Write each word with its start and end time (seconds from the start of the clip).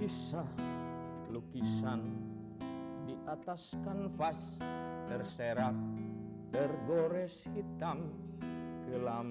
Kisah 0.00 0.48
lukisan 1.28 2.00
di 3.04 3.12
atas 3.28 3.76
kanvas 3.84 4.56
terserak 5.04 5.76
tergores 6.48 7.44
hitam 7.52 8.08
kelam 8.88 9.28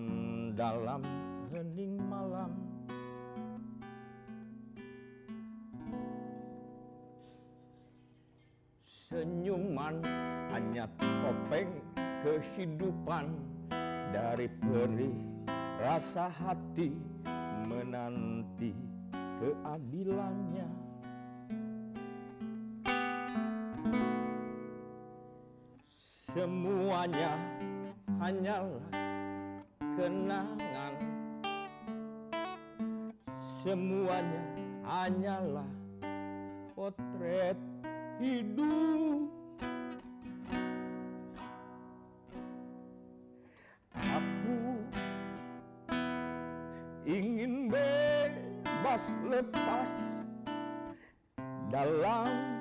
dalam 0.54 1.02
hening 1.50 1.97
malam. 2.05 2.54
Senyuman 8.86 10.06
hanya 10.54 10.86
topeng 11.01 11.82
kehidupan 12.21 13.25
dari 14.14 14.46
perih 14.61 15.18
rasa 15.82 16.29
hati 16.29 16.93
menanti 17.65 18.89
keadilannya. 19.39 20.68
Semuanya 26.30 27.34
hanyalah 28.20 28.92
kenangan. 29.96 30.94
Semuanya 33.64 34.44
hanyalah 34.83 35.72
potret 36.75 37.58
hidup. 38.19 39.31
Aku 44.00 44.59
ingin 47.08 47.67
bebas 47.67 47.98
lepas 49.29 49.93
dalam 51.69 52.57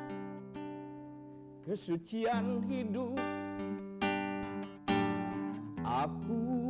kesucian 1.65 2.61
hidup. 2.69 3.17
Aku 5.89 6.69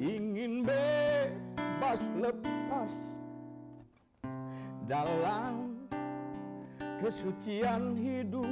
ingin 0.00 0.64
bebas 0.64 2.00
lepas 2.16 2.94
dalam 4.88 5.76
kesucian 7.04 7.92
hidup 7.92 8.48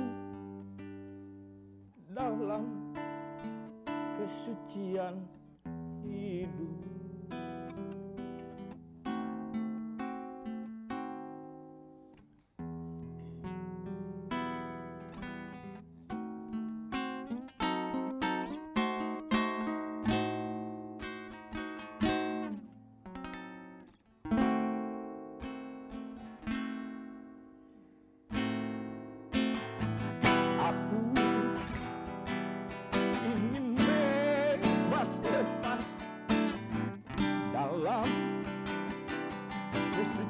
dalam 2.12 2.92
kesucian 4.20 5.24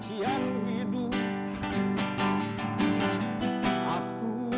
kesucian 0.09 0.45
hidup. 0.65 1.13
Aku 3.93 4.49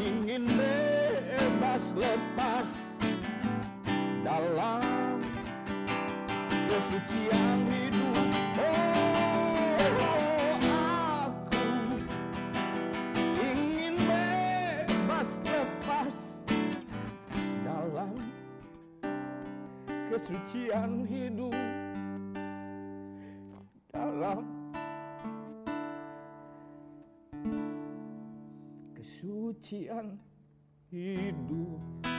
ingin 0.00 0.48
bebas 0.56 1.84
lepas 1.92 2.72
dalam 4.24 5.20
kesucian 6.64 7.58
hidup. 7.68 8.24
Oh, 8.56 10.56
aku 11.28 11.68
ingin 13.36 14.00
bebas 14.00 15.28
lepas 15.44 16.40
dalam 17.68 18.16
kesucian 20.08 21.04
hidup 21.04 21.81
kesucian 28.94 30.18
hidup 30.90 32.11